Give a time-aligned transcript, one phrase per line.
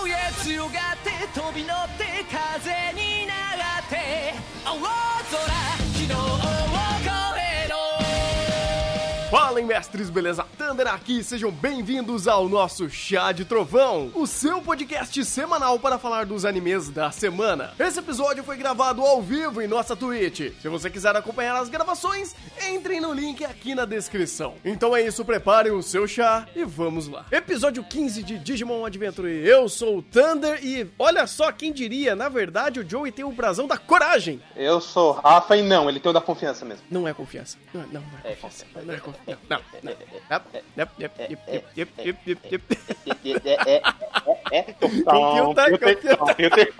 [0.00, 0.12] 青へ
[0.42, 0.72] 強がっ
[1.04, 4.34] て飛び乗って風に流って
[4.64, 5.69] 青空
[9.60, 10.46] Falem mestres, beleza?
[10.56, 16.24] Thunder aqui, sejam bem-vindos ao nosso Chá de Trovão, o seu podcast semanal para falar
[16.24, 17.74] dos animes da semana.
[17.78, 20.52] Esse episódio foi gravado ao vivo em nossa Twitch.
[20.62, 22.34] Se você quiser acompanhar as gravações,
[22.70, 24.54] entrem no link aqui na descrição.
[24.64, 27.26] Então é isso, preparem o seu chá e vamos lá.
[27.30, 29.28] Episódio 15 de Digimon Adventure.
[29.46, 33.32] Eu sou o Thunder e olha só quem diria, na verdade o Joey tem o
[33.32, 34.40] brasão da coragem.
[34.56, 36.82] Eu sou o Rafa e não, ele tem o da confiança mesmo.
[36.90, 37.58] Não é confiança.
[37.74, 38.64] Não, não, não é, é confiança.
[38.74, 39.20] Não é confiança.
[39.26, 39.49] Não é confiança
[43.44, 43.82] é,
[44.52, 44.62] é.
[44.74, 46.74] Computa, Computer, computer.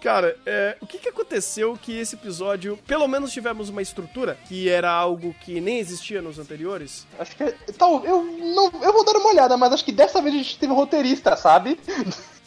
[0.00, 4.68] Cara, é, o que, que aconteceu que esse episódio, pelo menos tivemos uma estrutura, que
[4.68, 7.06] era algo que nem existia nos anteriores?
[7.18, 7.52] Acho que.
[7.72, 10.58] Tal, eu, não, eu vou dar uma olhada, mas acho que dessa vez a gente
[10.58, 11.78] teve um roteirista, sabe?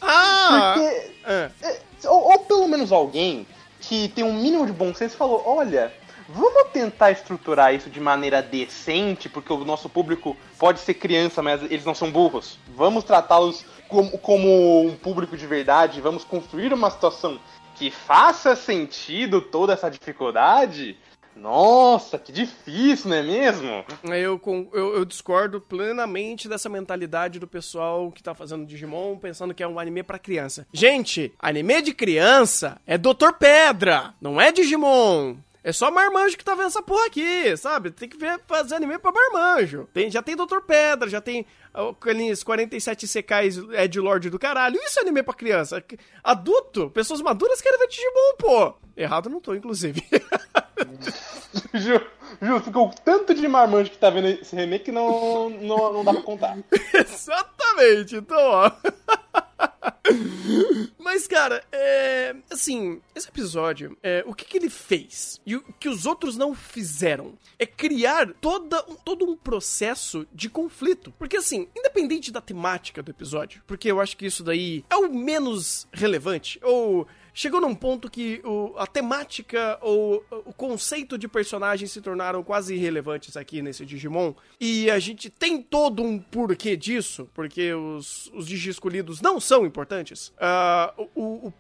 [0.02, 0.74] Ah!
[0.76, 1.12] Porque.
[1.26, 3.48] Ah, é, ou, ou pelo menos alguém
[3.79, 5.94] que tem um mínimo de bom senso e falou: olha.
[6.29, 11.62] Vamos tentar estruturar isso de maneira decente, porque o nosso público pode ser criança, mas
[11.63, 12.57] eles não são burros.
[12.76, 17.40] Vamos tratá-los como, como um público de verdade, vamos construir uma situação
[17.76, 20.98] que faça sentido toda essa dificuldade.
[21.35, 23.84] Nossa, que difícil, não é mesmo?
[24.04, 24.40] eu,
[24.71, 29.68] eu, eu discordo plenamente dessa mentalidade do pessoal que tá fazendo Digimon pensando que é
[29.68, 30.68] um anime pra criança.
[30.71, 35.38] Gente, anime de criança é Doutor Pedra, não é Digimon.
[35.64, 37.90] É só marmanjo que tá vendo essa porra aqui, sabe?
[37.90, 39.88] Tem que ver, fazer anime pra marmanjo.
[39.94, 44.78] Tem, já tem Doutor Pedra, já tem aqueles 47 secais Ed Lord do caralho.
[44.84, 45.82] Isso é anime pra criança.
[46.22, 48.74] Adulto, pessoas maduras querem ver Digimon, pô.
[48.98, 50.04] Errado não tô, inclusive.
[51.74, 52.02] Ju,
[52.62, 56.22] ficou tanto de marmanjo que tá vendo esse remake que não, não, não dá pra
[56.24, 56.58] contar.
[56.94, 58.72] Exatamente, então, ó.
[60.99, 62.35] Mas, cara, é.
[62.49, 66.53] Assim, esse episódio, é, o que, que ele fez e o que os outros não
[66.53, 71.13] fizeram é criar toda, um- todo um processo de conflito.
[71.17, 75.13] Porque, assim, independente da temática do episódio, porque eu acho que isso daí é o
[75.13, 77.07] menos relevante, ou.
[77.33, 82.75] Chegou num ponto que o- a temática ou o conceito de personagem se tornaram quase
[82.75, 84.33] irrelevantes aqui nesse Digimon.
[84.59, 89.66] E a gente tem todo um porquê disso, porque os, os Digi escolhidos não são
[89.66, 90.33] importantes.
[90.39, 91.53] Ah, o, o,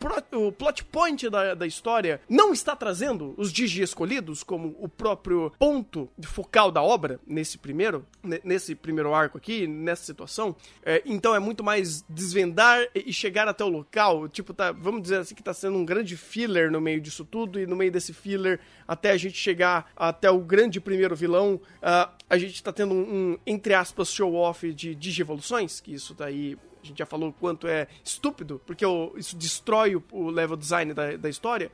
[0.47, 5.51] o plot point da, da história não está trazendo os Digi escolhidos como o próprio
[5.57, 10.55] ponto focal da obra nesse primeiro, ne- nesse primeiro arco aqui, nessa situação.
[10.83, 14.29] É, então é muito mais desvendar e e chegar até o local.
[14.29, 17.59] Tipo, tá, vamos dizer assim que tá sendo um grande filler no meio disso tudo,
[17.59, 22.11] e no meio desse filler, até a gente chegar até o grande primeiro vilão, ah,
[22.29, 23.01] a gente tá tendo um,
[23.31, 26.57] um, entre aspas, show-off de digievoluções, que isso daí.
[26.83, 30.57] A gente já falou o quanto é estúpido, porque o- isso destrói o, o level
[30.57, 31.71] design da, da história.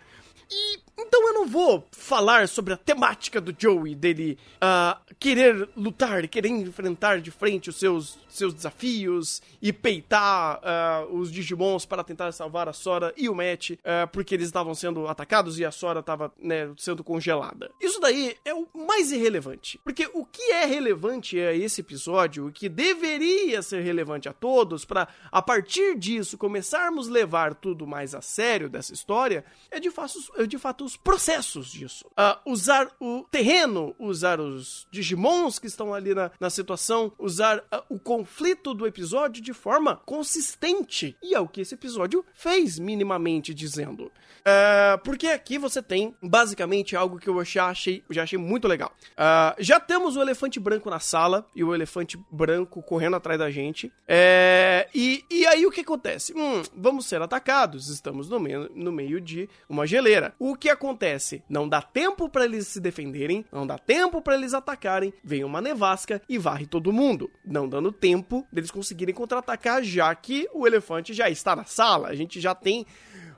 [0.51, 6.27] E então eu não vou falar sobre a temática do Joey, dele ah, querer lutar,
[6.27, 12.31] querer enfrentar de frente os seus, seus desafios e peitar ah, os Digimons para tentar
[12.31, 15.99] salvar a Sora e o Matt, ah, porque eles estavam sendo atacados e a Sora
[15.99, 17.71] estava né, sendo congelada.
[17.79, 22.51] Isso daí é o mais irrelevante, porque o que é relevante a esse episódio, o
[22.51, 28.13] que deveria ser relevante a todos, para a partir disso começarmos a levar tudo mais
[28.13, 32.05] a sério dessa história, é de fato, é de fato os processos disso.
[32.17, 37.83] Ah, usar o terreno, usar os Digimons que estão ali na, na situação, usar ah,
[37.87, 41.15] o conflito do episódio de forma consistente.
[41.21, 44.11] E é o que esse episódio fez, minimamente dizendo.
[44.43, 48.91] Ah, porque aqui você tem basicamente algo que eu já achei, já achei muito legal.
[49.15, 53.51] Ah, já temos o elefante branco na sala e o elefante branco correndo atrás da
[53.51, 53.91] gente.
[54.07, 56.33] É, e, e aí o que acontece?
[56.35, 60.33] Hum, vamos ser atacados, estamos no meio, no meio de uma geleira.
[60.39, 60.78] O que acontece?
[61.47, 65.61] Não dá tempo para eles se defenderem, não dá tempo para eles atacarem, vem uma
[65.61, 71.13] nevasca e varre todo mundo, não dando tempo deles conseguirem contra-atacar, já que o elefante
[71.13, 72.07] já está na sala.
[72.07, 72.85] A gente já tem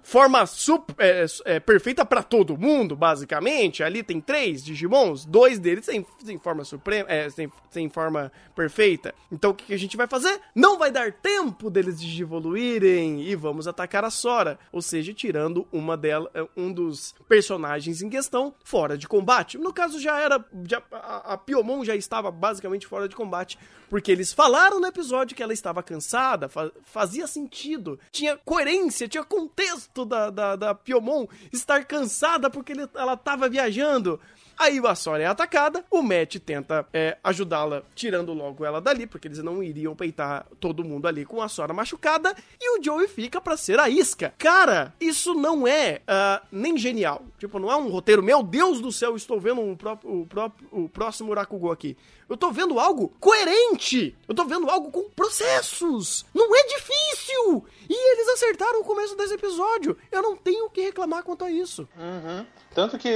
[0.03, 3.83] forma sup- é, é, perfeita pra todo mundo, basicamente.
[3.83, 9.13] Ali tem três Digimons, dois deles sem, sem forma suprema, é, sem, sem forma perfeita.
[9.31, 10.39] Então o que, que a gente vai fazer?
[10.55, 15.95] Não vai dar tempo deles digivoluírem e vamos atacar a Sora, ou seja, tirando uma
[15.95, 19.57] dela, é, um dos personagens em questão fora de combate.
[19.57, 23.57] No caso já era, já, a, a Piomon já estava basicamente fora de combate,
[23.91, 29.21] porque eles falaram no episódio que ela estava cansada, fa- fazia sentido, tinha coerência, tinha
[29.21, 34.17] contexto da, da, da Piomon estar cansada porque ele- ela estava viajando.
[34.57, 39.39] A Sora é atacada, o Matt tenta é, ajudá-la, tirando logo ela dali, porque eles
[39.39, 43.57] não iriam peitar todo mundo ali com a Sora machucada, e o Joey fica pra
[43.57, 44.33] ser a isca.
[44.37, 47.23] Cara, isso não é uh, nem genial.
[47.39, 50.51] Tipo, não é um roteiro, meu Deus do céu, estou vendo um pró o, pró
[50.71, 51.97] o próximo Rakugo aqui.
[52.31, 54.15] Eu tô vendo algo coerente.
[54.25, 56.25] Eu tô vendo algo com processos.
[56.33, 57.65] Não é difícil.
[57.89, 59.97] E eles acertaram o começo desse episódio.
[60.09, 61.89] Eu não tenho o que reclamar quanto a isso.
[61.97, 62.45] Uhum.
[62.73, 63.09] Tanto que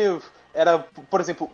[0.55, 1.51] era, por exemplo,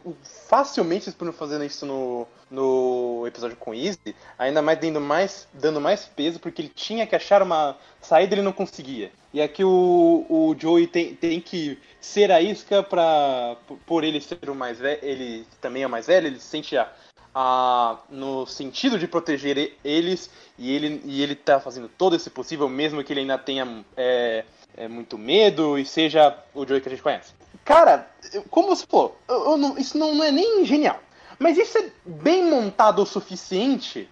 [0.47, 5.81] facilmente eles podiam fazer isso no, no episódio com Easy, ainda mais dando mais, dando
[5.81, 9.11] mais peso, porque ele tinha que achar uma saída e ele não conseguia.
[9.33, 14.49] E aqui o, o Joey tem, tem que ser a isca pra, por ele ser
[14.49, 16.91] o mais velho, ele também é o mais velho, ele sente a,
[17.33, 22.69] a, no sentido de proteger eles e ele, e ele tá fazendo todo esse possível,
[22.69, 24.45] mesmo que ele ainda tenha é,
[24.77, 27.33] é, muito medo e seja o Joey que a gente conhece.
[27.71, 28.05] Cara,
[28.49, 30.99] como você falou, eu, eu não, isso não, não, é nem genial,
[31.39, 34.09] mas isso é bem montado o suficiente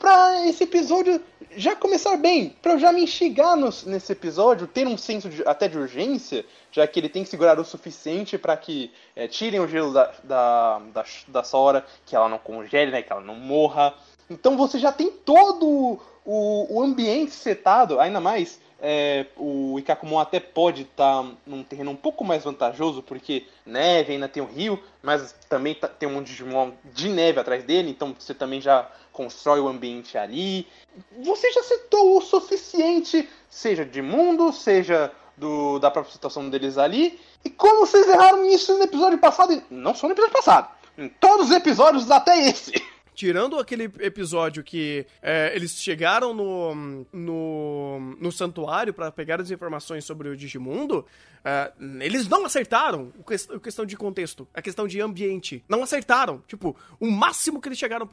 [0.00, 1.20] pra, esse episódio
[1.54, 5.46] já começar bem, pra eu já me instigar no, nesse episódio, ter um senso de,
[5.46, 9.60] até de urgência, já que ele tem que segurar o suficiente para que é, tirem
[9.60, 13.34] o gelo da, da, da, da Sora, que ela não congele, né, que ela não
[13.34, 13.92] morra.
[14.30, 20.38] Então você já tem todo o, o ambiente setado, ainda mais é, o Ikakumon até
[20.38, 24.82] pode estar tá num terreno um pouco mais vantajoso, porque neve, ainda tem o rio,
[25.02, 29.58] mas também tá, tem um Digimon de neve atrás dele, então você também já constrói
[29.60, 30.66] o ambiente ali.
[31.24, 37.18] Você já setou o suficiente, seja de mundo, seja do, da própria situação deles ali.
[37.44, 41.46] E como vocês erraram nisso no episódio passado, não só no episódio passado, em todos
[41.46, 42.72] os episódios até esse.
[43.18, 50.04] tirando aquele episódio que é, eles chegaram no, no, no santuário para pegar as informações
[50.04, 51.04] sobre o Digimundo,
[51.44, 55.64] é, eles não acertaram a questão de contexto, a questão de ambiente.
[55.68, 56.42] Não acertaram.
[56.46, 58.08] Tipo, o máximo que eles chegaram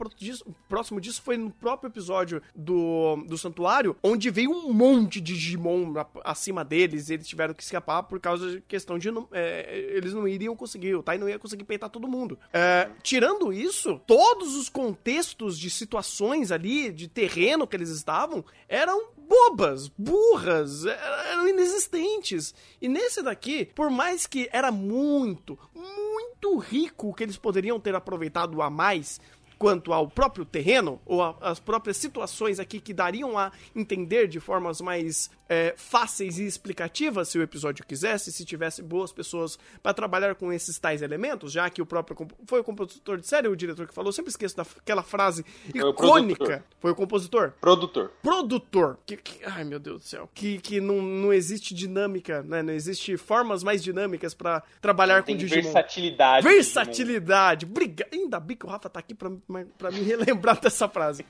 [0.68, 5.94] próximo disso foi no próprio episódio do, do santuário, onde veio um monte de Digimon
[6.24, 9.08] acima deles e eles tiveram que escapar por causa de questão de.
[9.32, 12.36] É, eles não iriam conseguir, o Tai não ia conseguir peitar todo mundo.
[12.52, 19.10] É, tirando isso, todos os contextos de situações ali, de terreno que eles estavam, eram
[19.28, 22.54] bobas, burras, eram inexistentes.
[22.80, 28.62] E nesse daqui, por mais que era muito, muito rico que eles poderiam ter aproveitado
[28.62, 29.20] a mais,
[29.58, 34.40] quanto ao próprio terreno, ou a, as próprias situações aqui que dariam a entender de
[34.40, 39.94] formas mais é, fáceis e explicativas se o episódio quisesse, se tivesse boas pessoas para
[39.94, 42.16] trabalhar com esses tais elementos, já que o próprio
[42.46, 45.44] foi o compositor de série, o diretor que falou, sempre esqueço daquela frase
[45.74, 46.64] icônica.
[46.80, 47.52] Foi o compositor?
[47.60, 48.12] Produtor.
[48.22, 48.98] Produtor.
[49.06, 50.30] Que, que, ai, meu Deus do céu.
[50.34, 52.62] Que, que não, não existe dinâmica, né?
[52.62, 55.62] Não existe formas mais dinâmicas para trabalhar Tem com Digimon.
[55.62, 56.46] Versatilidade.
[56.46, 57.66] Versatilidade.
[57.66, 58.08] Obrigado.
[58.12, 59.30] Ainda bem que o Rafa tá aqui pra,
[59.78, 61.24] pra me relembrar dessa frase.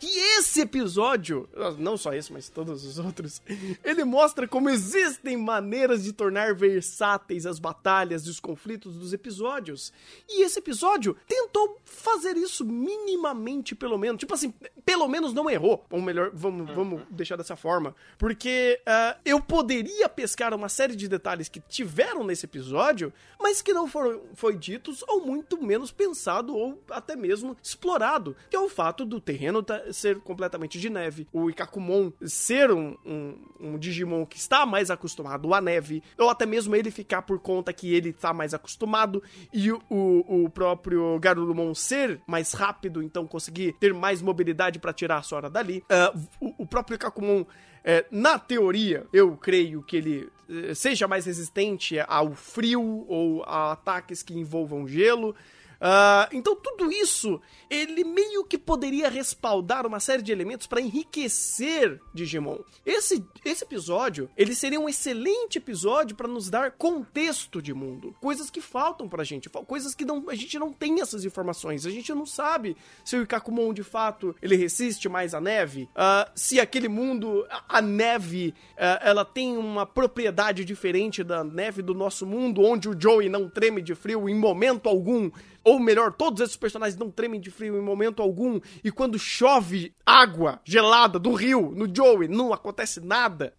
[0.00, 3.42] E esse episódio, não só esse, mas todos os outros,
[3.82, 9.92] ele mostra como existem maneiras de tornar versáteis as batalhas e os conflitos dos episódios.
[10.28, 14.20] E esse episódio tentou fazer isso minimamente, pelo menos.
[14.20, 14.52] Tipo assim,
[14.84, 15.84] pelo menos não errou.
[15.90, 17.94] Ou melhor, vamos, vamos deixar dessa forma.
[18.18, 23.72] Porque uh, eu poderia pescar uma série de detalhes que tiveram nesse episódio, mas que
[23.72, 28.36] não foram foi ditos ou muito menos pensado ou até mesmo explorado.
[28.50, 32.96] Que é o fato do terreno tá, ser completamente de neve, o Ikakumon ser um,
[33.04, 37.38] um, um, Digimon que está mais acostumado à neve, ou até mesmo ele ficar por
[37.38, 43.26] conta que ele está mais acostumado, e o, o próprio Garurumon ser mais rápido, então
[43.26, 45.82] conseguir ter mais mobilidade para tirar a Sora dali.
[45.90, 47.44] Uh, o, o, próprio Ikakumon
[47.88, 53.72] é, na teoria, eu creio que ele eh, seja mais resistente ao frio ou a
[53.72, 55.36] ataques que envolvam gelo.
[55.76, 62.00] Uh, então tudo isso, ele meio que poderia respaldar uma série de elementos para enriquecer
[62.14, 62.58] Digimon.
[62.84, 68.50] Esse, esse episódio, ele seria um excelente episódio para nos dar contexto de mundo, coisas
[68.50, 72.12] que faltam pra gente, coisas que não, a gente não tem essas informações, a gente
[72.14, 76.88] não sabe se o Ikakumon de fato ele resiste mais à neve, uh, se aquele
[76.88, 82.62] mundo, a, a neve, uh, ela tem uma propriedade diferente da neve do nosso mundo,
[82.62, 85.30] onde o Joey não treme de frio em momento algum
[85.66, 89.92] ou melhor, todos esses personagens não tremem de frio em momento algum, e quando chove
[90.06, 93.52] água gelada do rio no Joey, não acontece nada.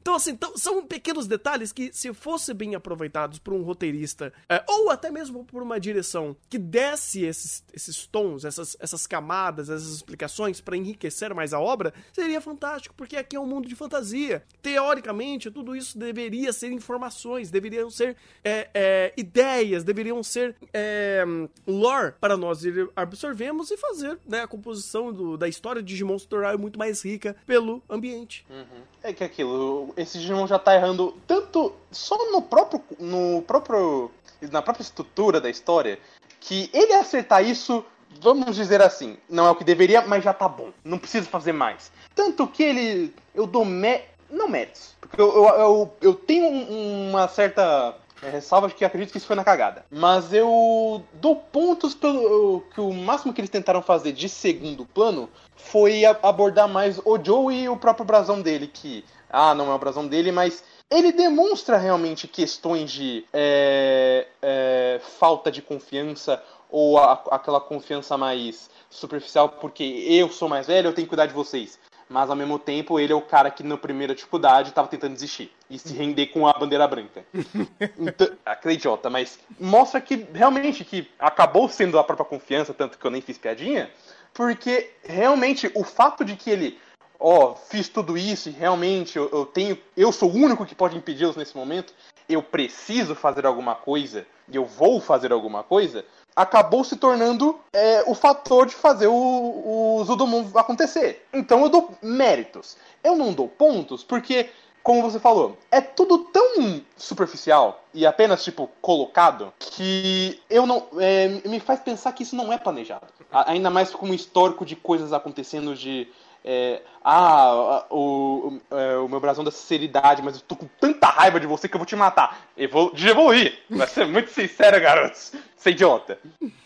[0.00, 4.64] Então, assim, então, são pequenos detalhes que, se fossem bem aproveitados por um roteirista, é,
[4.68, 9.96] ou até mesmo por uma direção que desse esses, esses tons, essas, essas camadas, essas
[9.96, 14.44] explicações para enriquecer mais a obra, seria fantástico, porque aqui é um mundo de fantasia.
[14.62, 21.24] Teoricamente, tudo isso deveria ser informações, deveriam ser é, é, ideias, deveriam ser é,
[21.66, 22.62] lore para nós
[22.96, 27.04] absorvermos e fazer né, a composição do, da história de Digimon se tornar muito mais
[27.04, 28.46] rica pelo ambiente.
[28.48, 28.82] Uhum.
[29.02, 34.10] É que aquilo, esse Digimon já tá errando tanto só no próprio, no próprio,
[34.50, 35.98] na própria estrutura da história,
[36.40, 37.84] que ele acertar isso
[38.20, 40.70] vamos dizer assim, não é o que deveria, mas já tá bom.
[40.84, 41.92] Não precisa fazer mais.
[42.14, 43.14] Tanto que ele.
[43.34, 43.64] Eu dou.
[43.64, 44.00] Me,
[44.30, 44.96] não méritos.
[45.00, 49.44] Porque eu, eu, eu, eu tenho uma certa é, que acredito que isso foi na
[49.44, 49.84] cagada.
[49.90, 55.28] Mas eu dou pontos pelo que o máximo que eles tentaram fazer de segundo plano
[55.56, 59.04] foi abordar mais o Joe e o próprio brasão dele, que.
[59.30, 65.50] Ah, não é o brasão dele, mas ele demonstra realmente questões de é, é, falta
[65.50, 71.06] de confiança ou a, aquela confiança mais superficial porque eu sou mais velho, eu tenho
[71.06, 71.78] que cuidar de vocês.
[72.08, 75.52] Mas ao mesmo tempo, ele é o cara que na primeira dificuldade estava tentando desistir
[75.68, 77.24] e se render com a bandeira branca.
[77.98, 83.04] então, aquele idiota, mas mostra que realmente que acabou sendo a própria confiança, tanto que
[83.04, 83.90] eu nem fiz piadinha,
[84.32, 86.78] porque realmente o fato de que ele
[87.18, 89.76] ó, oh, fiz tudo isso e realmente eu, eu, tenho.
[89.96, 91.92] Eu sou o único que pode impedi-los nesse momento.
[92.28, 96.04] Eu preciso fazer alguma coisa e eu vou fazer alguma coisa
[96.34, 101.26] acabou se tornando é, o fator de fazer o, o acontecer.
[101.32, 102.76] Então eu dou méritos.
[103.02, 104.50] Eu não dou pontos porque,
[104.82, 110.86] como você falou, é tudo tão superficial e apenas, tipo, colocado que eu não.
[110.98, 113.06] É, me faz pensar que isso não é planejado.
[113.30, 116.08] Ainda mais com um histórico de coisas acontecendo de
[116.44, 121.06] é, ah, o, o, é, o, meu brasão da sinceridade, mas eu tô com tanta
[121.06, 122.48] raiva de você que eu vou te matar.
[122.56, 123.58] Evol de evoluir.
[123.70, 125.32] Vai ser muito sincero, garotos.
[125.56, 126.18] Você é idiota.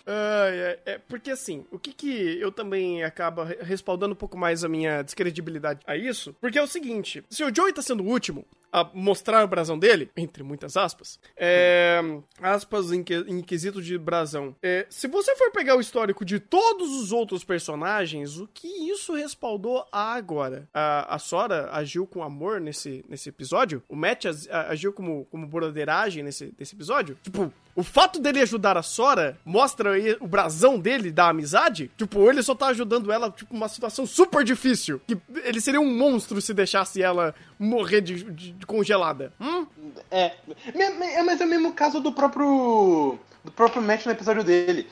[0.07, 4.69] é, é, porque assim, o que que eu também acaba respaldando um pouco mais a
[4.69, 6.35] minha descredibilidade a isso?
[6.41, 9.79] Porque é o seguinte, se o Joey tá sendo o último, a mostrar o brasão
[9.79, 12.01] dele, entre muitas aspas, é,
[12.41, 14.57] aspas em, que, em quesito de brasão.
[14.63, 19.15] É, se você for pegar o histórico de todos os outros personagens, o que isso
[19.15, 20.69] respaldou agora?
[20.73, 23.83] A, a Sora agiu com amor nesse, nesse episódio?
[23.89, 24.25] O Matt
[24.69, 27.19] agiu como, como broderagem nesse, nesse episódio?
[27.23, 31.91] Tipo, o fato dele ajudar a Sora mostra o brasão dele da amizade.
[31.97, 35.01] Tipo, ele só tá ajudando ela, tipo, uma situação super difícil.
[35.07, 39.33] Que ele seria um monstro se deixasse ela morrer de, de, de congelada.
[39.41, 39.67] Hum?
[40.11, 40.33] É.
[40.75, 41.23] é.
[41.23, 43.19] Mas é o mesmo caso do próprio.
[43.43, 44.87] Do próprio Matt no episódio dele.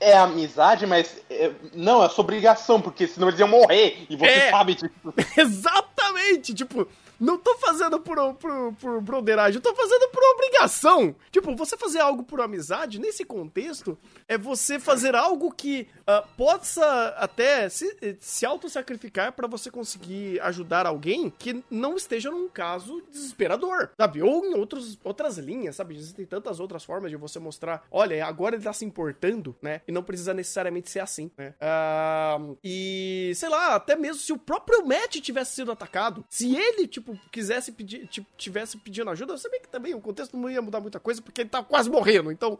[0.00, 1.22] É amizade, mas.
[1.30, 4.06] É, não, é sua obrigação, porque senão eles iam morrer.
[4.10, 4.50] E você é.
[4.50, 4.90] sabe disso.
[5.38, 6.52] Exatamente!
[6.52, 6.86] Tipo,
[7.18, 11.14] não tô fazendo por, por, por broderagem, eu tô fazendo por obrigação.
[11.30, 17.14] Tipo, você fazer algo por amizade, nesse contexto, é você fazer algo que uh, possa
[17.18, 23.90] até se, se auto-sacrificar para você conseguir ajudar alguém que não esteja num caso desesperador,
[23.96, 24.22] sabe?
[24.22, 25.96] Ou em outros, outras linhas, sabe?
[25.96, 29.80] Existem tantas outras formas de você mostrar, olha, agora ele tá se importando, né?
[29.86, 31.54] E não precisa necessariamente ser assim, né?
[31.60, 36.86] Uh, e, sei lá, até mesmo se o próprio Matt tivesse sido atacado, se ele,
[36.86, 40.48] tipo, tipo, quisesse pedir, tipo, tivesse pedindo ajuda, eu sabia que também o contexto não
[40.48, 42.32] ia mudar muita coisa, porque ele tava quase morrendo.
[42.32, 42.58] Então,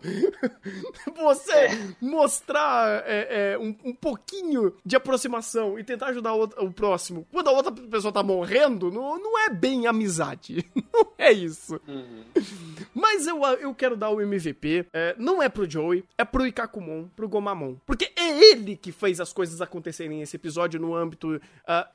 [1.16, 1.94] você é.
[2.00, 7.48] mostrar é, é, um, um, pouquinho de aproximação e tentar ajudar o, o, próximo quando
[7.48, 10.64] a outra pessoa tá morrendo, não, não é bem amizade.
[10.92, 11.80] não é isso.
[11.86, 12.24] Uhum.
[12.94, 14.86] Mas eu, eu quero dar o MVP.
[14.92, 17.76] É, não é pro Joey, é pro Ikakumon, pro Gomamon.
[17.86, 21.40] Porque é ele que fez as coisas acontecerem nesse episódio no âmbito uh,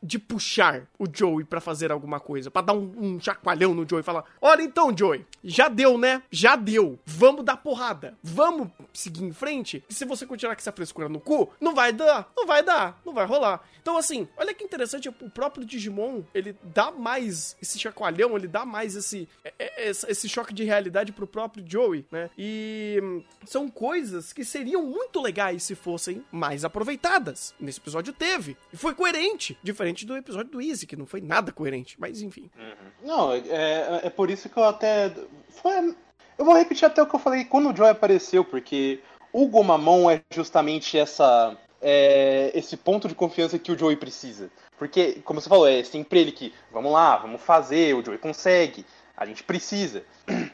[0.02, 4.02] de puxar o Joey para fazer alguma coisa para dar um, um chacoalhão no Joey
[4.02, 6.22] e falar: Olha então, Joey, já deu, né?
[6.32, 7.00] Já deu.
[7.06, 8.18] Vamos dar porrada.
[8.24, 9.84] Vamos seguir em frente.
[9.90, 13.00] E se você continuar com essa frescura no cu, não vai dar, não vai dar,
[13.06, 13.64] não vai rolar.
[13.82, 18.66] Então, assim, olha que interessante, o próprio Digimon, ele dá mais esse chacoalhão, ele dá
[18.66, 22.30] mais esse, é, é, esse choque de realidade pro próprio Joey, né?
[22.38, 27.54] E hum, são coisas que seriam muito legais se fossem mais aproveitadas.
[27.60, 28.58] Nesse episódio teve.
[28.72, 31.96] E foi coerente, diferente do episódio do Easy, que não foi nada coerente.
[32.00, 32.50] Mas enfim.
[32.58, 33.08] Uhum.
[33.08, 35.14] Não, é, é, é por isso que eu até.
[35.50, 35.96] Foi,
[36.38, 39.00] eu vou repetir até o que eu falei quando o Joy apareceu, porque
[39.32, 41.58] o Gomamon é justamente essa.
[41.82, 44.52] É, esse ponto de confiança que o Joey precisa.
[44.78, 48.86] Porque, como você falou, é sempre ele que, vamos lá, vamos fazer, o Joey consegue,
[49.20, 50.04] a gente precisa.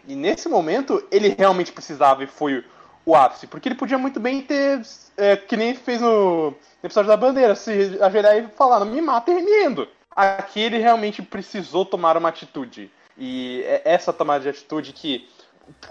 [0.07, 2.65] E nesse momento, ele realmente precisava e foi
[3.05, 4.81] o ápice, porque ele podia muito bem ter,
[5.15, 9.31] é, que nem fez no episódio da bandeira, se ajoelhar e falar, não me mata
[9.31, 9.87] e me.
[10.15, 12.91] Aqui ele realmente precisou tomar uma atitude.
[13.15, 15.29] E é essa tomada de atitude que,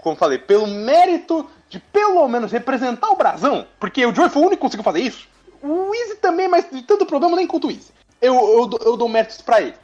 [0.01, 4.45] como falei, pelo mérito de pelo menos representar o brasão, porque o Joey foi o
[4.45, 5.27] único que conseguiu fazer isso.
[5.61, 7.91] O Easy também, mas de tanto problema nem quanto o Easy.
[8.21, 9.75] Eu, eu, eu dou méritos pra ele.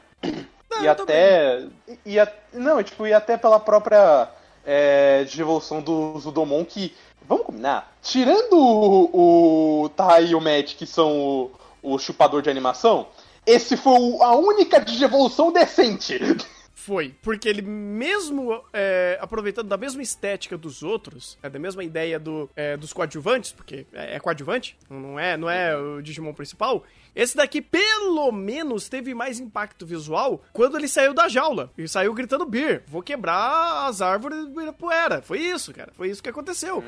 [0.72, 1.64] Não, e até.
[2.06, 4.30] E, a- não, tipo, e até pela própria
[4.66, 6.96] é, devolução do Zudomon, que.
[7.28, 7.94] Vamos combinar?
[8.02, 11.52] Tirando o, o Tai e o Matt, que são o,
[11.84, 13.08] o chupador de animação,
[13.46, 16.20] esse foi a única devolução decente.
[16.84, 22.18] Foi, porque ele mesmo é, aproveitando da mesma estética dos outros, é, da mesma ideia
[22.18, 26.84] do, é, dos coadjuvantes, porque é, é coadjuvante, não é, não é o Digimon principal,
[27.16, 32.16] esse daqui pelo menos teve mais impacto visual quando ele saiu da jaula e saiu
[32.16, 35.22] gritando Beer, vou quebrar as árvores do Ibirapuera.
[35.22, 36.84] Foi isso, cara, foi isso que aconteceu.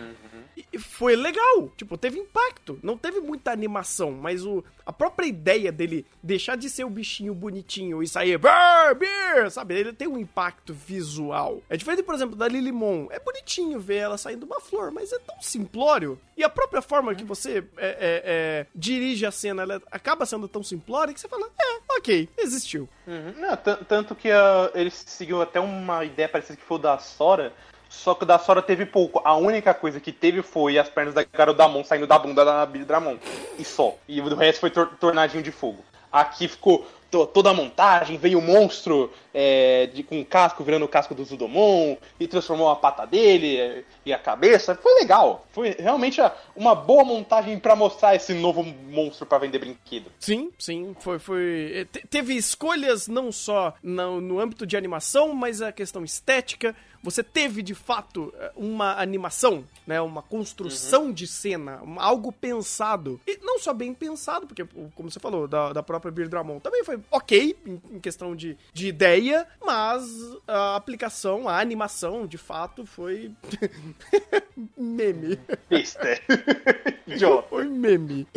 [0.57, 2.79] E- E foi legal, tipo, teve impacto.
[2.81, 7.35] Não teve muita animação, mas o, a própria ideia dele deixar de ser o bichinho
[7.35, 8.39] bonitinho e sair
[8.97, 9.75] beer, sabe?
[9.75, 11.61] Ele tem um impacto visual.
[11.69, 13.07] É diferente, por exemplo, da Lilimon.
[13.11, 16.19] É bonitinho ver ela saindo uma flor, mas é tão simplório.
[16.35, 20.47] E a própria forma que você é, é, é, dirige a cena, ela acaba sendo
[20.47, 22.89] tão simplória que você fala, é, ok, existiu.
[23.05, 23.33] Uhum.
[23.37, 27.53] Não, tan- tanto que ah, ele seguiu até uma ideia parecida que foi da Sora,
[27.93, 29.21] só que o da Sora teve pouco.
[29.23, 33.17] A única coisa que teve foi as pernas da Garodamon saindo da bunda da Bidramon.
[33.57, 33.95] E só.
[34.07, 35.83] E o resto foi tor tornadinho de fogo.
[36.11, 40.85] Aqui ficou to- toda a montagem, veio o monstro é, de, com o casco virando
[40.85, 44.75] o casco do Zudomon, e transformou a pata dele é, e a cabeça.
[44.75, 45.45] Foi legal.
[45.51, 46.19] Foi realmente
[46.55, 50.11] uma boa montagem pra mostrar esse novo monstro pra vender brinquedo.
[50.19, 51.17] Sim, sim, foi.
[51.17, 56.03] foi eh, te- teve escolhas não só no, no âmbito de animação, mas a questão
[56.03, 56.75] estética.
[57.03, 59.99] Você teve de fato eh, uma animação, né?
[60.01, 63.19] Uma construção de cena, algo pensado.
[63.27, 66.83] E não só bem pensado, porque, como você falou, da, da própria Beer Dramon também
[66.83, 70.03] foi ok em, em questão de, de ideia, mas
[70.47, 73.31] a aplicação, a animação, de fato, foi.
[74.77, 75.37] meme.
[77.05, 77.43] Idiota.
[77.53, 78.27] Foi meme.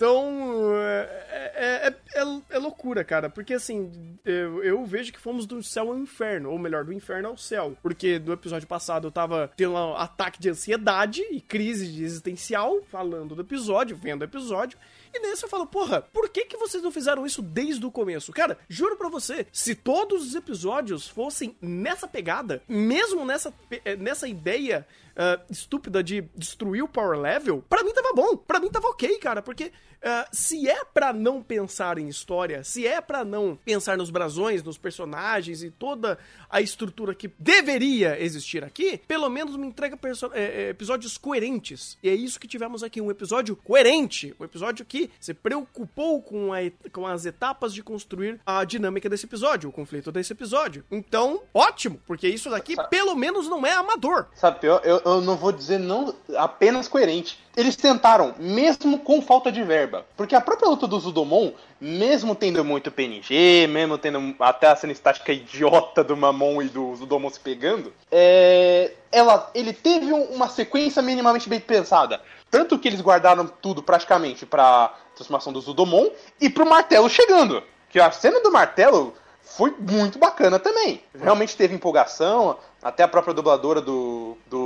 [0.00, 3.28] Então, é, é, é, é- é loucura, cara.
[3.28, 6.50] Porque, assim, eu, eu vejo que fomos do céu ao inferno.
[6.50, 7.76] Ou melhor, do inferno ao céu.
[7.82, 13.34] Porque no episódio passado eu tava tendo um ataque de ansiedade e crise existencial, falando
[13.34, 14.78] do episódio, vendo o episódio.
[15.12, 18.32] E nesse eu falo, porra, por que que vocês não fizeram isso desde o começo?
[18.32, 23.52] Cara, juro pra você, se todos os episódios fossem nessa pegada, mesmo nessa,
[23.84, 28.60] eh, nessa ideia ah, estúpida de destruir o power level, pra mim tava bom, pra
[28.60, 33.00] mim tava ok, cara, porque ah, se é pra não pensar em história, se é
[33.00, 38.98] pra não pensar nos brasões, nos personagens e toda a estrutura que deveria existir aqui,
[39.06, 39.98] pelo menos me entrega
[40.32, 41.98] eh, episódios coerentes.
[42.02, 46.52] E é isso que tivemos aqui, um episódio coerente, um episódio que se preocupou com,
[46.52, 46.58] a
[46.92, 50.84] com as etapas de construir a dinâmica desse episódio, o conflito desse episódio.
[50.90, 54.26] Então, ótimo, porque isso daqui pelo menos não é amador.
[54.34, 57.38] Sabe, eu, eu, eu não vou dizer não apenas coerente.
[57.56, 60.06] Eles tentaram, mesmo com falta de verba.
[60.16, 64.92] Porque a própria luta do Zudomon, mesmo tendo muito PNG, mesmo tendo até a cena
[64.92, 70.48] estática idiota do Mamon e do Zudomon se pegando, é, ela, ele teve um- uma
[70.48, 72.20] sequência minimamente bem pensada.
[72.50, 76.08] Tanto que eles guardaram tudo praticamente pra transformação do Zudomon
[76.40, 77.62] e pro martelo chegando.
[77.90, 81.02] Que a cena do martelo foi muito bacana também.
[81.20, 84.59] Realmente teve empolgação, até a própria dubladora do, do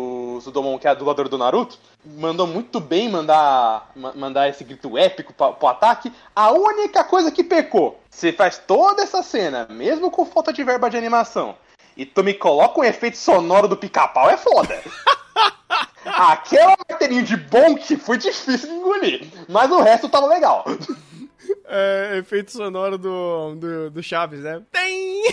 [0.45, 4.97] Zudomon, que é a dubladora do Naruto, mandou muito bem mandar, ma- mandar esse grito
[4.97, 6.13] épico pra, pro ataque.
[6.35, 10.89] A única coisa que pecou, você faz toda essa cena, mesmo com falta de verba
[10.91, 11.57] de animação,
[11.97, 14.81] e tu me coloca um efeito sonoro do pica-pau, é foda.
[16.05, 20.65] Aquela martelinho de bom que foi difícil de engolir, mas o resto tava legal.
[21.67, 24.63] É, efeito sonoro do, do, do Chaves, né?
[24.71, 25.25] Tem!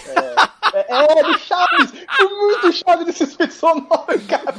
[0.73, 1.91] É, é do Chaves!
[2.17, 3.87] Foi muito Chaves esse efeito sonoro,
[4.29, 4.55] cara!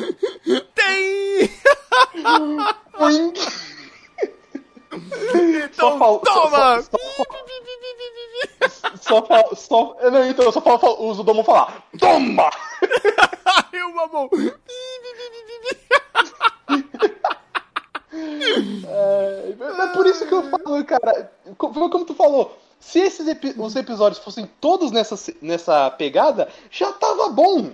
[0.74, 1.48] Tem!
[2.92, 3.32] Foi...
[5.64, 6.82] Então, fal- toma!
[6.82, 6.98] Só,
[8.68, 12.50] só, só, fal- só, não, então, eu só falo o Zudomo falar: Toma!
[13.72, 14.28] Ai, o mamão!
[18.14, 21.30] É, é por isso que eu falo, cara.
[21.58, 22.56] Foi como tu falou.
[22.78, 27.70] Se esses epi- os episódios fossem todos nessa, nessa pegada, já tava bom.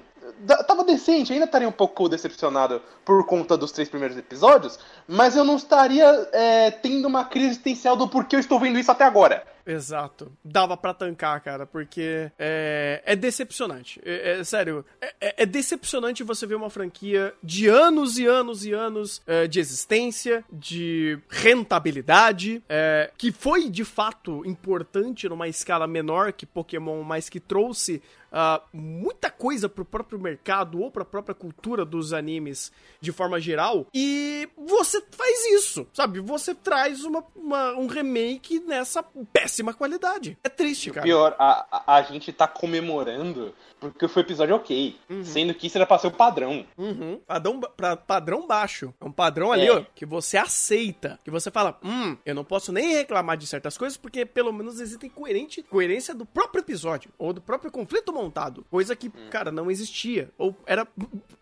[0.66, 5.42] Tava decente, ainda estaria um pouco decepcionado por conta dos três primeiros episódios, mas eu
[5.42, 9.42] não estaria é, tendo uma crise existencial do porquê eu estou vendo isso até agora.
[9.68, 10.32] Exato.
[10.42, 14.00] Dava pra tancar, cara, porque é, é decepcionante.
[14.02, 18.64] É, é- sério, é, é- é decepcionante você ver uma franquia de anos e anos
[18.64, 25.86] e anos é, de existência, de rentabilidade, é, que foi de fato importante numa escala
[25.86, 31.34] menor que Pokémon, mas que trouxe ah, muita coisa pro próprio mercado ou pra própria
[31.34, 33.86] cultura dos animes de forma geral.
[33.94, 36.20] E você faz isso, sabe?
[36.20, 40.36] Você traz uma, uma- um remake nessa péssima qualidade.
[40.42, 41.04] É triste, cara.
[41.04, 44.96] Pior, a, a, a gente tá comemorando porque foi episódio ok.
[45.22, 46.66] Sendo que isso era pra ser o padrão.
[46.76, 47.20] Uhum.
[47.26, 48.92] Padrão, pra- padrão baixo.
[49.00, 49.72] É um padrão ali, É.
[49.72, 51.18] ó, que você aceita.
[51.24, 54.80] Que você fala, hum, eu não posso nem reclamar de certas coisas, porque pelo menos
[54.80, 58.64] existe coerente, coerência do próprio episódio, ou do próprio conflito montado.
[58.70, 60.30] Coisa que, cara, não existia.
[60.36, 60.86] Ou era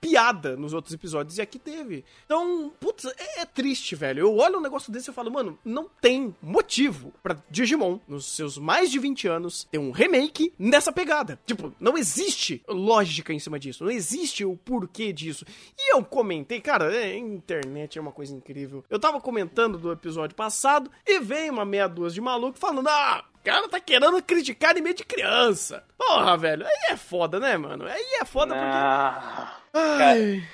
[0.01, 2.05] piada nos outros episódios, e aqui teve.
[2.25, 4.21] Então, putz, é, é triste, velho.
[4.21, 8.59] Eu olho um negócio desse e falo, mano, não tem motivo pra Digimon, nos seus
[8.59, 11.39] mais de 20 anos, ter um remake nessa pegada.
[11.47, 13.85] Tipo, não existe lógica em cima disso.
[13.85, 15.45] Não existe o porquê disso.
[15.79, 18.85] E eu comentei, cara, é, internet é uma coisa incrível.
[18.89, 23.25] Eu tava comentando do episódio passado e veio uma meia dúzia de maluco falando, ah,
[23.47, 25.85] cara tá querendo criticar anime de criança.
[25.97, 27.87] Porra, velho, aí é foda, né, mano?
[27.87, 30.03] Aí é foda Ah, porque...
[30.03, 30.49] Ai...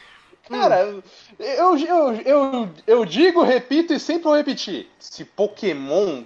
[0.46, 1.02] cara,
[1.38, 4.90] eu, eu, eu, eu digo, repito e sempre vou repetir.
[4.98, 6.24] Se Pokémon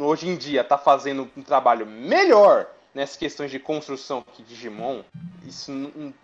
[0.00, 5.02] hoje em dia tá fazendo um trabalho melhor nessas questões de construção que Digimon,
[5.46, 5.70] isso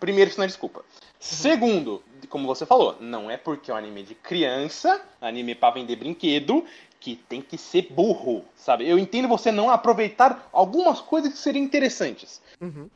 [0.00, 0.84] primeiro isso não é desculpa.
[1.24, 5.96] Segundo, como você falou, não é porque é um anime de criança, anime pra vender
[5.96, 6.62] brinquedo,
[7.00, 8.86] que tem que ser burro, sabe?
[8.86, 12.42] Eu entendo você não aproveitar algumas coisas que seriam interessantes.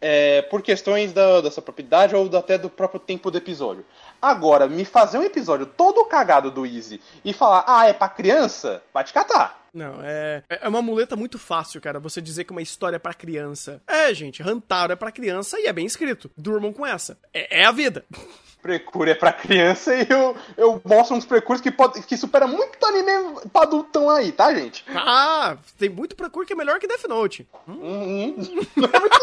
[0.00, 3.84] É, por questões da, sua propriedade ou até do próprio tempo do episódio.
[4.20, 8.82] Agora, me fazer um episódio todo cagado do Easy e falar, ah, é pra criança,
[8.92, 9.66] vai te catar.
[9.72, 13.14] Não, é, é uma muleta muito fácil, cara, você dizer que uma história é pra
[13.14, 13.82] criança.
[13.86, 16.30] É, gente, Hantaro é pra criança e é bem escrito.
[16.36, 17.18] Durmam com essa.
[17.32, 18.04] É, é a vida.
[18.68, 22.84] Precure é pra criança e eu, eu mostro uns precures que, pode, que supera muito
[22.84, 24.84] anime pra adultão aí, tá, gente?
[24.94, 27.48] Ah, tem muito Procure que é melhor que Death Note.
[27.66, 28.36] Uhum.
[28.76, 29.18] Não é muito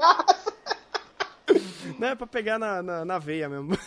[0.00, 0.44] mas...
[1.98, 3.78] Né, pra pegar na, na, na veia mesmo.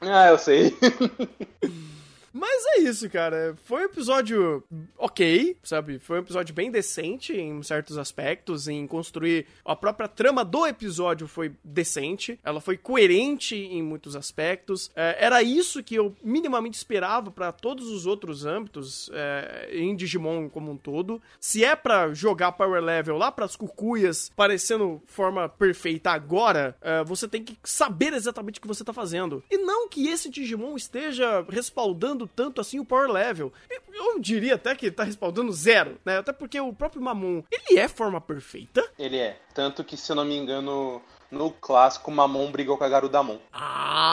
[0.00, 0.76] Ah, eu sei.
[2.32, 3.56] Mas é isso, cara.
[3.64, 4.62] Foi um episódio
[4.96, 5.98] ok, sabe?
[5.98, 11.26] Foi um episódio bem decente em certos aspectos, em construir a própria trama do episódio
[11.26, 14.90] foi decente, ela foi coerente em muitos aspectos.
[14.94, 20.48] É, era isso que eu minimamente esperava pra todos os outros âmbitos é, em Digimon
[20.48, 21.20] como um todo.
[21.38, 27.28] Se é pra jogar power level lá pras cucuias, parecendo forma perfeita agora, é, você
[27.28, 29.42] tem que saber exatamente o que você tá fazendo.
[29.50, 33.52] E não que esse Digimon esteja respaldando tanto assim o power level.
[33.92, 36.18] Eu diria até que tá respaldando zero, né?
[36.18, 38.82] Até porque o próprio Mamon, ele é forma perfeita.
[38.98, 39.36] Ele é.
[39.54, 43.38] Tanto que, se eu não me engano, no clássico, Mamon brigou com a Garudamon.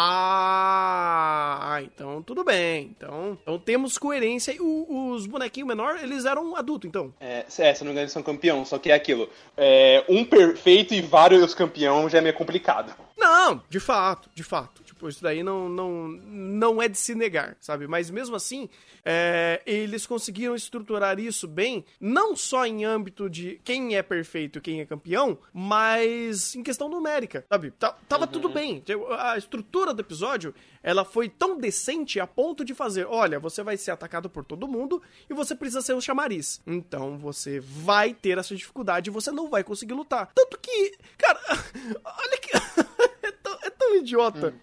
[0.09, 2.93] Ah, então tudo bem.
[2.97, 4.51] Então, então temos coerência.
[4.51, 7.13] E o- os bonequinhos menor, eles eram adultos, então.
[7.19, 9.29] É, é, se eu não me engano, eles são campeão, só que é aquilo.
[9.55, 12.93] É, um perfeito e vários campeão já é meio complicado.
[13.17, 14.83] Não, de fato, de fato.
[14.83, 17.87] Tipo, isso daí não, não, não é de se negar, sabe?
[17.87, 18.69] Mas mesmo assim,
[19.03, 24.61] é, eles conseguiram estruturar isso bem, não só em âmbito de quem é perfeito e
[24.61, 27.71] quem é campeão, mas em questão numérica, sabe?
[27.71, 28.83] Tá- tava tudo bem.
[29.19, 30.53] A estrutura do episódio,
[30.83, 34.67] ela foi tão decente a ponto de fazer, olha, você vai ser atacado por todo
[34.67, 36.61] mundo e você precisa ser um chamariz.
[36.67, 40.31] Então você vai ter essa dificuldade e você não vai conseguir lutar.
[40.35, 41.39] Tanto que, cara,
[42.05, 42.51] olha que...
[43.95, 44.53] idiota.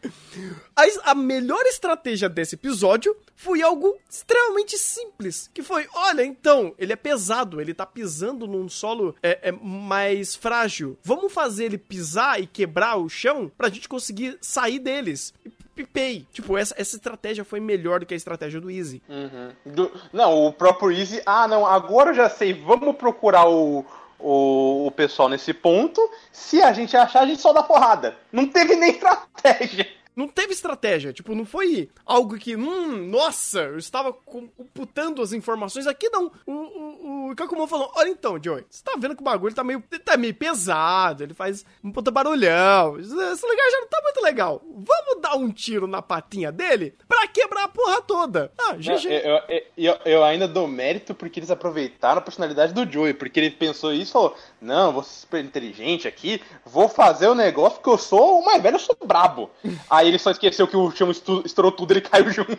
[0.76, 5.50] A, a melhor estratégia desse episódio foi algo extremamente simples.
[5.52, 10.34] Que foi, olha, então, ele é pesado, ele tá pisando num solo é, é, mais
[10.36, 10.98] frágil.
[11.02, 15.32] Vamos fazer ele pisar e quebrar o chão pra gente conseguir sair deles.
[15.74, 16.24] Pipei.
[16.32, 19.02] Tipo, essa, essa estratégia foi melhor do que a estratégia do Easy.
[19.08, 19.72] Uhum.
[19.74, 21.20] Do- não, o próprio Easy.
[21.26, 22.52] Ah, não, agora eu já sei.
[22.52, 23.84] Vamos procurar o,
[24.18, 26.00] o, o pessoal nesse ponto.
[26.32, 28.16] Se a gente achar, a gente só dá porrada.
[28.32, 29.86] Não teve nem estratégia.
[30.16, 35.88] Não teve estratégia, tipo, não foi algo que, hum, nossa, eu estava computando as informações.
[35.88, 36.30] Aqui não.
[36.46, 39.64] O, o, o Kakumon falou: Olha então, Joey, você tá vendo que o bagulho tá
[39.64, 42.96] meio, tá meio pesado, ele faz um puta barulhão.
[42.98, 44.62] Esse lugar já não tá muito legal.
[44.64, 46.94] Vamos dar um tiro na patinha dele
[47.24, 48.52] pra quebrar a porra toda.
[48.58, 49.06] Ah, GG.
[49.06, 53.14] eu, eu, eu, eu ainda dou mérito porque eles aproveitaram a personalidade do Joey.
[53.14, 57.34] Porque ele pensou isso e falou: Não, vou ser super inteligente aqui, vou fazer o
[57.34, 59.50] negócio porque eu sou o mais velho, eu sou brabo.
[59.88, 62.56] Aí ele só esqueceu que o chão estourou tudo e ele caiu junto.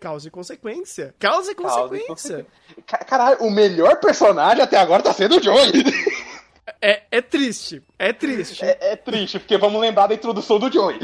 [0.00, 1.14] Causa e consequência.
[1.18, 2.46] Causa e consequência.
[2.86, 5.72] Ca- Caralho, o melhor personagem até agora tá sendo o Joey.
[6.80, 7.82] É, é triste.
[7.98, 8.64] É triste.
[8.64, 10.98] É, é triste, porque vamos lembrar da introdução do Joey.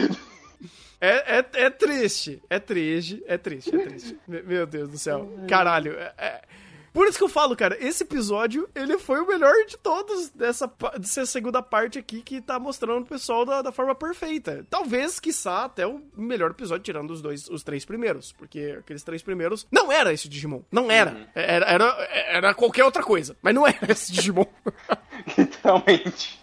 [1.00, 2.42] É, é, é triste.
[2.50, 3.22] É triste.
[3.26, 3.74] É triste.
[3.74, 4.18] É triste.
[4.26, 5.30] Me- Meu Deus do céu.
[5.48, 5.92] Caralho.
[5.92, 6.42] é- é-
[6.92, 10.68] Por isso que eu falo, cara, esse episódio, ele foi o melhor de todos dessa,
[10.98, 14.66] dessa segunda parte aqui que tá mostrando o pessoal da, da forma perfeita.
[14.68, 18.32] Talvez, quiçá, até o melhor episódio, tirando os dois, os três primeiros.
[18.32, 20.62] Porque aqueles três primeiros não era esse Digimon.
[20.72, 21.28] Não era.
[21.34, 23.36] Era, era, era qualquer outra coisa.
[23.40, 24.46] Mas não era esse Digimon.
[25.38, 26.40] Literalmente.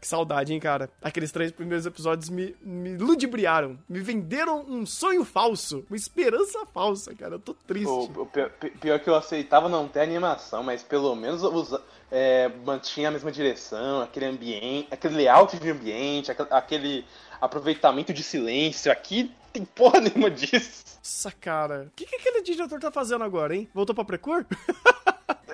[0.00, 0.88] Que saudade, hein, cara.
[1.02, 3.78] Aqueles três primeiros episódios me, me ludibriaram.
[3.88, 5.84] Me venderam um sonho falso.
[5.90, 7.34] Uma esperança falsa, cara.
[7.34, 7.86] Eu tô triste.
[7.86, 11.78] O, o pi- pi- pior que eu aceitava não ter animação, mas pelo menos os,
[12.10, 17.04] é, mantinha a mesma direção, aquele ambiente, aquele layout de ambiente, aquele,
[17.40, 18.90] aproveitamento de silêncio.
[18.92, 20.84] Aqui tem porra nenhuma disso.
[20.98, 21.88] Nossa, cara.
[21.88, 23.68] O que, que aquele diretor tá fazendo agora, hein?
[23.74, 24.46] Voltou pra Precur?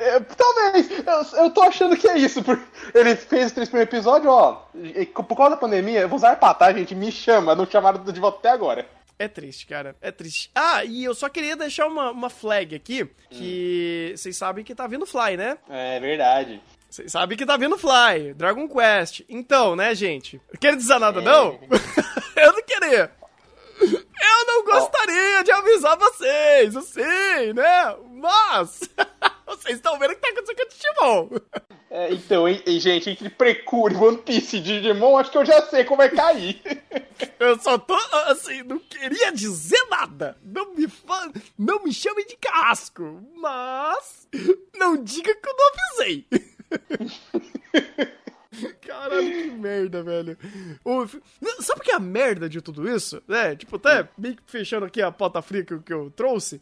[0.06, 2.42] É, talvez, eu, eu tô achando que é isso.
[2.42, 2.64] Porque
[2.94, 4.68] ele fez os três primeiros episódios, ó.
[4.74, 6.94] e Por causa da pandemia, eu vou usar pra tá, gente.
[6.94, 8.86] Me chama, não chamaram de volta até agora.
[9.18, 9.96] É triste, cara.
[10.00, 10.50] É triste.
[10.54, 13.08] Ah, e eu só queria deixar uma, uma flag aqui.
[13.30, 15.56] Que vocês sabem que tá vindo Fly, né?
[15.70, 16.60] É verdade.
[16.90, 19.22] Vocês sabem que tá vindo Fly, Dragon Quest.
[19.28, 20.40] Então, né, gente?
[20.60, 21.58] Quer dizer nada, não?
[22.36, 23.10] eu não queria.
[23.80, 27.96] Eu não gostaria de avisar vocês, sei, né?
[28.10, 28.80] Mas
[29.56, 31.28] vocês estão vendo o que tá acontecendo com o Digimon.
[31.90, 32.44] É, então,
[32.78, 36.60] gente, entre Precure, One Piece e Digimon, acho que eu já sei como vai cair.
[37.40, 37.94] Eu só tô,
[38.26, 40.36] assim, não queria dizer nada.
[40.42, 41.32] Não me, fa...
[41.58, 44.28] não me chame de carrasco, mas
[44.76, 46.26] não diga que eu não avisei.
[48.86, 50.36] Caralho, que merda, velho.
[50.84, 51.06] O-
[51.60, 53.22] Sabe o que é a merda de tudo isso?
[53.28, 56.60] É, tipo, até bem fechando aqui a pauta fria que, eu- que eu trouxe.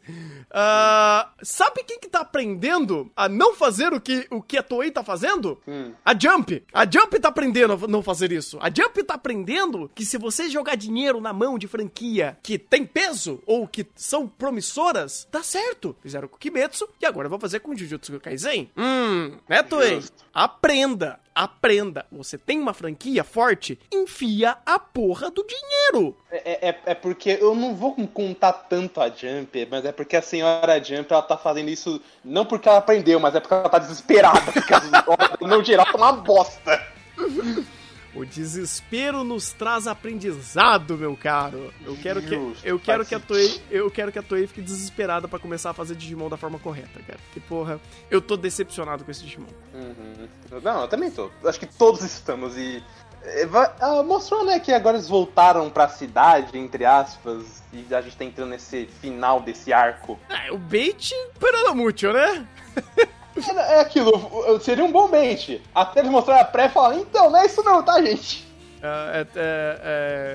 [0.50, 4.90] Ah, sabe quem que tá aprendendo a não fazer o que, o que a Toei
[4.90, 5.60] tá fazendo?
[6.04, 6.62] A Jump.
[6.72, 8.58] A Jump tá aprendendo a não fazer isso.
[8.60, 12.84] A Jump tá aprendendo que se você jogar dinheiro na mão de franquia que tem
[12.86, 15.96] peso ou que são promissoras, dá certo.
[16.02, 18.70] Fizeram com Kimetsu e agora vão fazer com Jujutsu Kaisen.
[18.76, 19.96] Hum, né, Toei?
[19.96, 20.24] Justo.
[20.32, 21.18] Aprenda.
[21.34, 22.06] Aprenda.
[22.12, 23.78] Você tem uma franquia forte?
[23.92, 26.16] Enfia a porra do dinheiro.
[26.30, 30.22] É, é, é porque eu não vou contar tanto a Jump, mas é porque a
[30.22, 33.78] senhora Jump ela tá fazendo isso não porque ela aprendeu, mas é porque ela tá
[33.78, 34.52] desesperada.
[34.52, 36.80] Porque as obras no geral tá uma bosta.
[38.14, 41.72] O desespero nos traz aprendizado, meu caro.
[41.84, 45.26] Eu quero que eu quero que a Toei, eu quero que a Toei fique desesperada
[45.26, 47.18] pra começar a fazer Digimon da forma correta, cara.
[47.32, 49.46] Que porra, eu tô decepcionado com esse Digimon.
[49.74, 50.60] Uhum.
[50.62, 51.30] Não, eu também tô.
[51.44, 52.82] Acho que todos estamos e.
[53.24, 53.48] é,
[53.80, 58.24] ah, mostrou, né, que agora eles voltaram pra cidade, entre aspas, e a gente tá
[58.24, 60.18] entrando nesse final desse arco.
[60.28, 62.46] É, o bait perando muito, né?
[63.36, 65.60] É, é aquilo, seria um bom bait.
[65.74, 68.46] Até eles mostraram a pré e falaram, então, não é isso não, tá, gente?
[68.82, 69.80] É, é-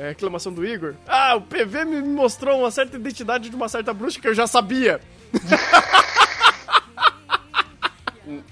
[0.03, 0.95] é reclamação do Igor.
[1.07, 4.47] Ah, o PV me mostrou uma certa identidade de uma certa bruxa que eu já
[4.47, 4.99] sabia.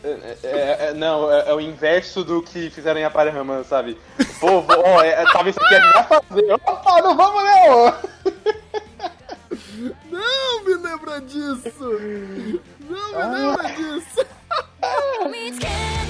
[0.04, 3.96] É, é- é- não, é, é o inverso do que fizeram em Aparahama, sabe?
[4.20, 6.54] O povo, ó, é, é, talvez isso aqui a gente vai fazer.
[6.54, 7.96] Opa, não vamos não!
[10.12, 12.00] Não me lembra disso!
[12.90, 14.26] Não me lembra disso!
[15.39, 16.07] It's scared